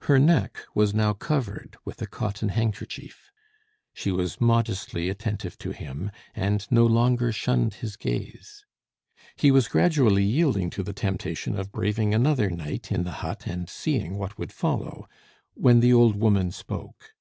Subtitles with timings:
[0.00, 3.30] Her neck was now covered with a cotton handkerchief.
[3.94, 8.64] She was modestly attentive to him, and no longer shunned his gaze.
[9.36, 13.68] He was gradually yielding to the temptation of braving another night in the hut, and
[13.68, 15.06] seeing what would follow,
[15.54, 17.14] when the old woman spoke.